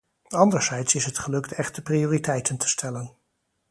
Anderzijds 0.29 0.95
is 0.95 1.05
het 1.05 1.17
gelukt 1.19 1.51
echte 1.51 1.81
prioriteiten 1.81 2.57
te 2.57 2.67
stellen. 2.67 3.15